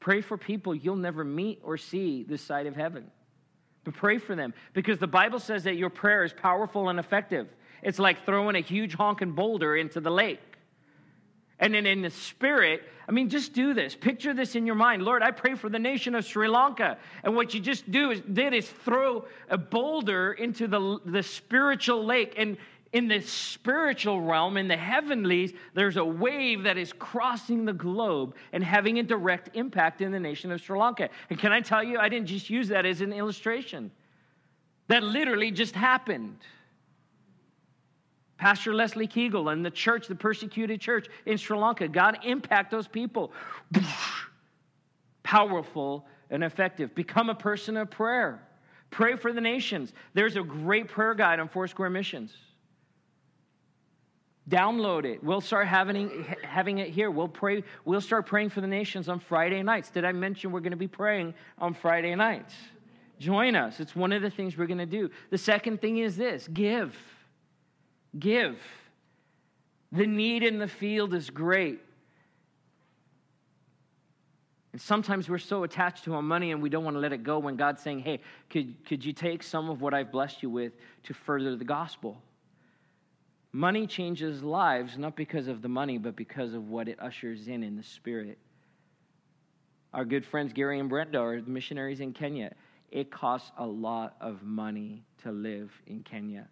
[0.00, 3.10] Pray for people you'll never meet or see this side of heaven.
[3.84, 7.48] But pray for them because the Bible says that your prayer is powerful and effective.
[7.82, 10.40] It's like throwing a huge honking boulder into the lake.
[11.60, 13.96] And then in the spirit, I mean, just do this.
[13.96, 15.02] Picture this in your mind.
[15.02, 16.98] Lord, I pray for the nation of Sri Lanka.
[17.24, 22.04] And what you just do is, did is throw a boulder into the, the spiritual
[22.04, 22.34] lake.
[22.36, 22.58] And
[22.92, 28.34] in the spiritual realm, in the heavenlies, there's a wave that is crossing the globe
[28.52, 31.10] and having a direct impact in the nation of Sri Lanka.
[31.28, 33.90] And can I tell you, I didn't just use that as an illustration.
[34.88, 36.38] That literally just happened.
[38.38, 42.88] Pastor Leslie Keegel and the church, the persecuted church in Sri Lanka, God impact those
[42.88, 43.32] people.
[45.22, 46.94] Powerful and effective.
[46.94, 48.42] Become a person of prayer.
[48.90, 49.92] Pray for the nations.
[50.14, 52.34] There's a great prayer guide on Foursquare Missions.
[54.48, 55.22] Download it.
[55.22, 57.10] We'll start having, having it here.
[57.10, 57.64] We'll pray.
[57.84, 59.90] We'll start praying for the nations on Friday nights.
[59.90, 62.54] Did I mention we're going to be praying on Friday nights?
[63.18, 63.80] Join us.
[63.80, 65.10] It's one of the things we're going to do.
[65.30, 66.96] The second thing is this give.
[68.18, 68.58] Give.
[69.92, 71.80] The need in the field is great.
[74.72, 77.22] And sometimes we're so attached to our money and we don't want to let it
[77.22, 80.50] go when God's saying, hey, could, could you take some of what I've blessed you
[80.50, 80.72] with
[81.04, 82.22] to further the gospel?
[83.52, 87.62] Money changes lives not because of the money, but because of what it ushers in
[87.62, 88.38] in the spirit.
[89.94, 92.52] Our good friends Gary and Brenda are missionaries in Kenya.
[92.90, 96.46] It costs a lot of money to live in Kenya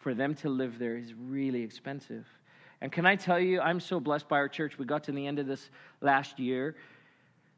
[0.00, 2.26] for them to live there is really expensive.
[2.80, 4.78] And can I tell you, I'm so blessed by our church.
[4.78, 5.70] We got to the end of this
[6.00, 6.74] last year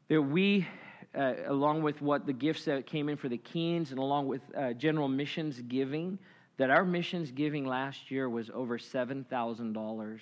[0.09, 0.67] that we,
[1.15, 4.41] uh, along with what the gifts that came in for the Keens and along with
[4.55, 6.19] uh, general missions giving,
[6.57, 10.19] that our missions giving last year was over $7,000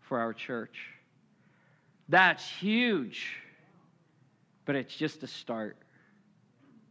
[0.00, 0.76] for our church.
[2.08, 3.36] That's huge,
[4.64, 5.76] but it's just a start.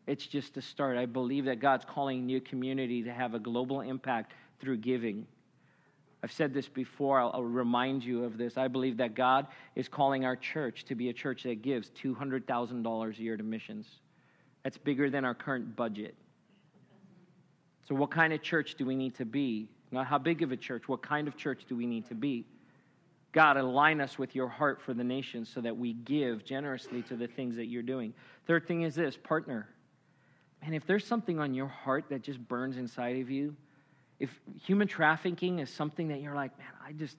[0.05, 0.97] It's just a start.
[0.97, 5.25] I believe that God's calling New Community to have a global impact through giving.
[6.23, 8.57] I've said this before, I'll, I'll, remind you of this.
[8.57, 13.17] I believe that God is calling our church to be a church that gives $200,000
[13.17, 13.87] a year to missions.
[14.63, 16.15] That's bigger than our current budget.
[17.87, 19.67] So, what kind of church do we need to be?
[19.91, 22.45] Not how big of a church, what kind of church do we need to be?
[23.31, 27.15] God, align us with your heart for the nations so that we give generously to
[27.15, 28.13] the things that you're doing.
[28.45, 29.69] Third thing is this partner.
[30.61, 33.55] And if there's something on your heart that just burns inside of you,
[34.19, 34.31] if
[34.65, 37.17] human trafficking is something that you're like, man, I just,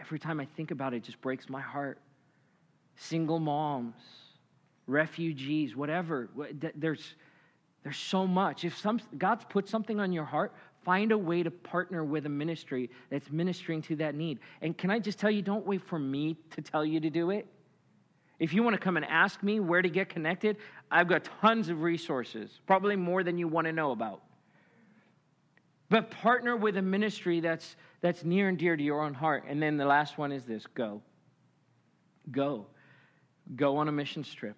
[0.00, 1.98] every time I think about it, it just breaks my heart.
[2.96, 3.94] Single moms,
[4.86, 6.28] refugees, whatever.
[6.74, 7.14] There's,
[7.86, 8.64] there's so much.
[8.64, 10.52] If some, God's put something on your heart,
[10.84, 14.40] find a way to partner with a ministry that's ministering to that need.
[14.60, 17.30] And can I just tell you, don't wait for me to tell you to do
[17.30, 17.46] it.
[18.40, 20.56] If you want to come and ask me where to get connected,
[20.90, 24.22] I've got tons of resources, probably more than you want to know about.
[25.88, 29.44] but partner with a ministry that's, that's near and dear to your own heart.
[29.46, 31.02] And then the last one is this go.
[32.30, 32.66] Go.
[33.54, 34.56] Go on a mission trip.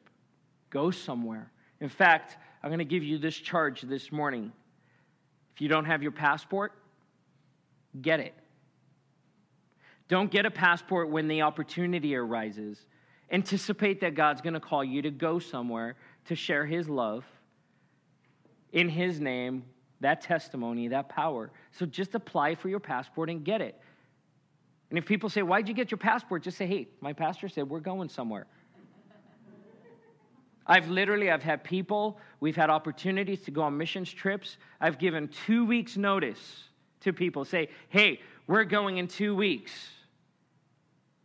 [0.70, 1.52] Go somewhere.
[1.80, 4.52] In fact, I'm going to give you this charge this morning.
[5.54, 6.72] If you don't have your passport,
[8.00, 8.34] get it.
[10.08, 12.86] Don't get a passport when the opportunity arises.
[13.30, 15.96] Anticipate that God's going to call you to go somewhere
[16.26, 17.24] to share His love
[18.72, 19.64] in His name,
[20.00, 21.50] that testimony, that power.
[21.72, 23.78] So just apply for your passport and get it.
[24.90, 26.42] And if people say, Why'd you get your passport?
[26.42, 28.46] Just say, Hey, my pastor said we're going somewhere.
[30.68, 34.58] I've literally, I've had people, we've had opportunities to go on missions trips.
[34.80, 36.38] I've given two weeks' notice
[37.00, 37.46] to people.
[37.46, 39.72] Say, hey, we're going in two weeks.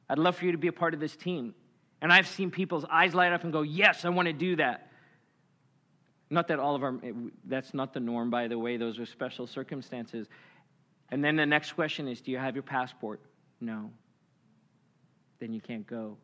[0.09, 1.53] I'd love for you to be a part of this team.
[2.01, 4.89] And I've seen people's eyes light up and go, yes, I want to do that.
[6.29, 6.99] Not that all of our,
[7.45, 10.27] that's not the norm, by the way, those are special circumstances.
[11.11, 13.21] And then the next question is, do you have your passport?
[13.59, 13.91] No.
[15.39, 16.17] Then you can't go.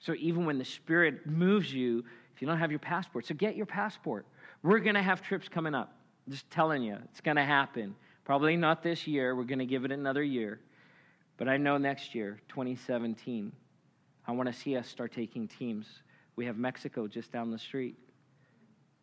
[0.00, 3.54] So even when the Spirit moves you, if you don't have your passport, so get
[3.54, 4.26] your passport.
[4.62, 5.94] We're going to have trips coming up.
[6.28, 7.94] Just telling you, it's going to happen.
[8.24, 9.34] Probably not this year.
[9.34, 10.60] We're going to give it another year.
[11.36, 13.52] But I know next year, 2017,
[14.26, 15.86] I want to see us start taking teams.
[16.36, 17.96] We have Mexico just down the street.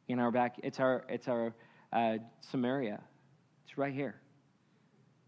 [0.08, 1.54] In our back, it's our, it's our
[1.92, 3.02] uh, Samaria.
[3.66, 4.16] It's right here.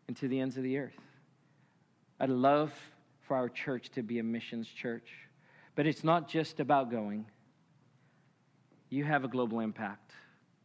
[0.07, 0.97] And to the ends of the earth.
[2.20, 2.74] I'd love
[3.28, 5.09] for our church to be a missions church.
[5.80, 7.25] But it's not just about going.
[8.89, 10.11] You have a global impact.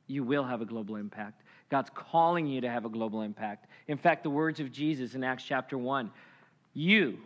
[0.08, 1.44] You will have a global impact.
[1.70, 3.68] God's calling you to have a global impact.
[3.86, 6.10] In fact, the words of Jesus in Acts chapter 1
[6.72, 7.18] you,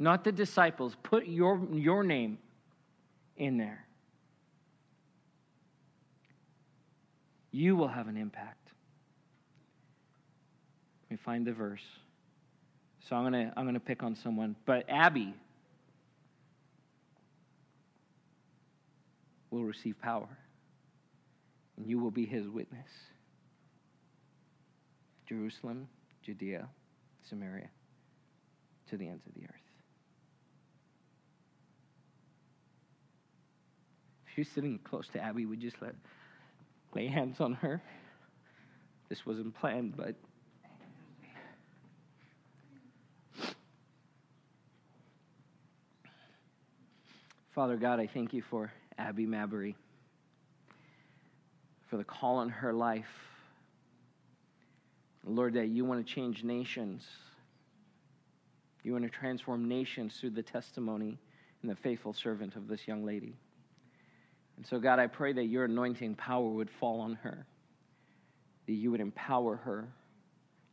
[0.00, 2.38] not the disciples, put your, your name
[3.36, 3.86] in there.
[7.52, 8.72] You will have an impact.
[11.04, 11.84] Let me find the verse.
[13.08, 14.56] So I'm going to I'm going to pick on someone.
[14.66, 15.34] But Abby,
[19.50, 20.28] will receive power,
[21.76, 22.88] and you will be his witness.
[25.28, 25.88] Jerusalem,
[26.22, 26.68] Judea,
[27.28, 27.68] Samaria,
[28.90, 29.54] to the ends of the earth.
[34.30, 35.94] If you're sitting close to Abby, we just let
[36.94, 37.82] lay hands on her.
[39.08, 40.14] This wasn't planned, but
[47.54, 49.76] Father God, I thank you for Abby Mabry,
[51.88, 53.06] for the call on her life.
[55.24, 57.06] Lord, that you want to change nations.
[58.82, 61.18] You want to transform nations through the testimony
[61.62, 63.36] and the faithful servant of this young lady.
[64.56, 67.46] And so, God, I pray that your anointing power would fall on her,
[68.66, 69.88] that you would empower her.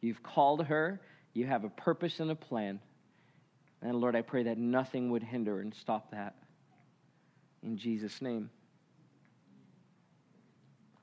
[0.01, 0.99] You've called her,
[1.33, 2.79] you have a purpose and a plan.
[3.81, 6.35] And Lord, I pray that nothing would hinder and stop that
[7.65, 8.49] in Jesus' name.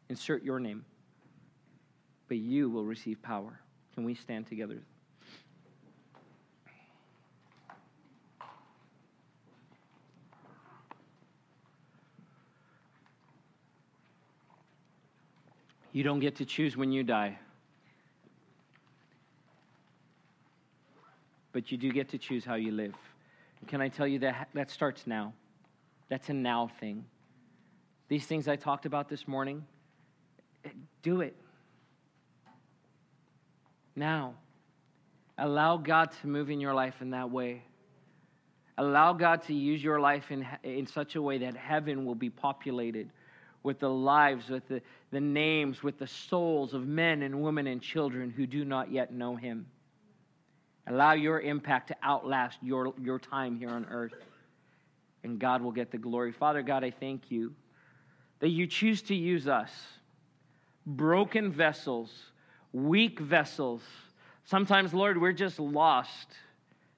[0.09, 0.85] Insert your name,
[2.29, 3.59] but you will receive power.
[3.95, 4.79] Can we stand together?
[15.93, 17.39] You don't get to choose when you die.
[21.53, 22.95] But you do get to choose how you live.
[23.61, 25.35] And can I tell you that that starts now?
[26.13, 27.07] That's a now thing.
[28.09, 29.65] These things I talked about this morning,
[31.03, 31.35] do it.
[33.97, 34.35] Now.
[35.39, 37.63] Allow God to move in your life in that way.
[38.77, 42.29] Allow God to use your life in, in such a way that heaven will be
[42.29, 43.09] populated
[43.63, 44.83] with the lives, with the,
[45.13, 49.15] the names, with the souls of men and women and children who do not yet
[49.15, 49.65] know Him.
[50.87, 54.13] Allow your impact to outlast your, your time here on earth
[55.25, 56.33] and God will get the glory.
[56.33, 57.55] Father God, I thank you
[58.41, 59.71] that you choose to use us,
[60.85, 62.11] broken vessels,
[62.73, 63.83] weak vessels.
[64.45, 66.29] Sometimes, Lord, we're just lost.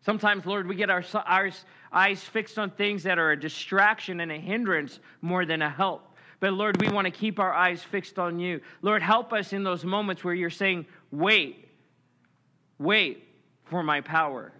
[0.00, 1.50] Sometimes, Lord, we get our, our
[1.92, 6.02] eyes fixed on things that are a distraction and a hindrance more than a help.
[6.40, 8.60] But Lord, we want to keep our eyes fixed on you.
[8.82, 11.68] Lord, help us in those moments where you're saying, wait,
[12.78, 13.24] wait
[13.64, 14.52] for my power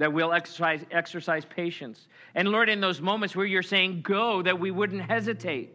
[0.00, 2.08] that we'll exercise, exercise patience.
[2.34, 5.74] And Lord, in those moments where you're saying go, that we wouldn't hesitate.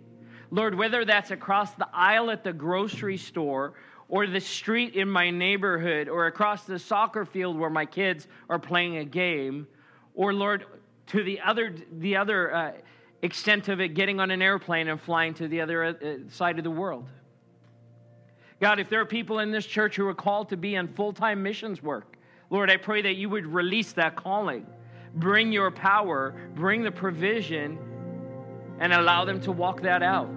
[0.50, 3.76] Lord, whether that's across the aisle at the grocery store
[4.10, 8.58] or the street in my neighborhood or across the soccer field where my kids are
[8.58, 9.68] playing a game,
[10.16, 10.66] or Lord,
[11.08, 12.72] to the other, the other uh,
[13.22, 15.94] extent of it, getting on an airplane and flying to the other uh,
[16.30, 17.06] side of the world.
[18.60, 21.14] God, if there are people in this church who are called to be in full
[21.14, 22.15] time missions work,
[22.50, 24.66] Lord, I pray that you would release that calling.
[25.16, 27.78] Bring your power, bring the provision,
[28.80, 30.30] and allow them to walk that out.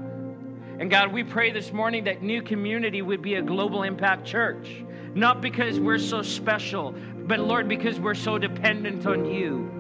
[0.79, 4.85] And God, we pray this morning that New Community would be a global impact church,
[5.15, 6.95] not because we're so special,
[7.27, 9.79] but Lord, because we're so dependent on you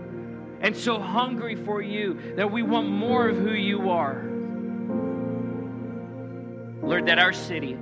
[0.61, 4.24] and so hungry for you that we want more of who you are.
[6.83, 7.79] Lord, that our city,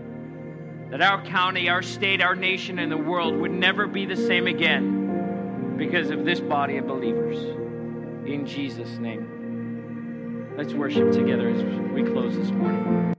[0.91, 4.47] that our county, our state, our nation, and the world would never be the same
[4.47, 7.39] again because of this body of believers.
[8.27, 10.55] In Jesus' name.
[10.57, 11.63] Let's worship together as
[11.93, 13.16] we close this morning.